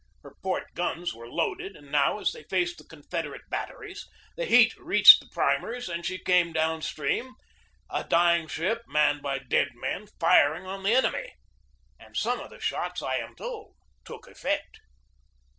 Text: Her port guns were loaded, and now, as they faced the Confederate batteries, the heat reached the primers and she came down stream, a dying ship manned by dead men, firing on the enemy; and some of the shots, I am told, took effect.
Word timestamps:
Her 0.23 0.33
port 0.41 0.73
guns 0.73 1.13
were 1.13 1.29
loaded, 1.29 1.75
and 1.75 1.91
now, 1.91 2.17
as 2.17 2.31
they 2.31 2.41
faced 2.45 2.79
the 2.79 2.83
Confederate 2.85 3.47
batteries, 3.51 4.09
the 4.35 4.47
heat 4.47 4.75
reached 4.79 5.19
the 5.19 5.29
primers 5.31 5.87
and 5.87 6.03
she 6.03 6.17
came 6.17 6.51
down 6.53 6.81
stream, 6.81 7.35
a 7.87 8.03
dying 8.03 8.47
ship 8.47 8.81
manned 8.87 9.21
by 9.21 9.37
dead 9.37 9.75
men, 9.75 10.07
firing 10.19 10.65
on 10.65 10.81
the 10.81 10.91
enemy; 10.95 11.35
and 11.99 12.17
some 12.17 12.39
of 12.39 12.49
the 12.49 12.59
shots, 12.59 13.03
I 13.03 13.17
am 13.17 13.35
told, 13.35 13.75
took 14.03 14.25
effect. 14.27 14.79